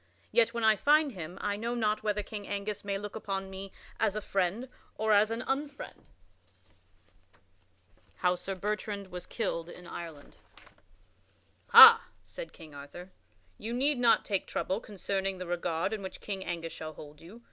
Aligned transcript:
Yet 0.31 0.51
when 0.51 0.63
I 0.63 0.75
find 0.77 1.11
him, 1.11 1.37
I 1.41 1.55
know 1.55 1.75
not 1.75 2.01
whether 2.01 2.23
King 2.23 2.47
Angus 2.47 2.83
may 2.83 2.97
look 2.97 3.15
upon 3.15 3.51
me 3.51 3.71
as 3.99 4.15
a 4.15 4.19
friend 4.23 4.67
or 4.95 5.11
as 5.13 5.29
an 5.29 5.41
unfriend." 5.43 5.77
[Sidenote: 5.77 6.05
How 8.15 8.33
Sir 8.33 8.55
Bertrand 8.55 9.11
was 9.11 9.27
killed 9.27 9.69
in 9.69 9.85
Ireland] 9.85 10.37
"Ha," 11.67 12.07
said 12.23 12.51
King 12.51 12.73
Arthur, 12.73 13.11
"you 13.59 13.73
need 13.73 13.99
not 13.99 14.25
take 14.25 14.47
trouble 14.47 14.79
concerning 14.79 15.37
the 15.37 15.45
regard 15.45 15.93
in 15.93 16.01
which 16.01 16.19
King 16.19 16.43
Angus 16.43 16.73
shall 16.73 16.93
hold 16.93 17.21
you. 17.21 17.39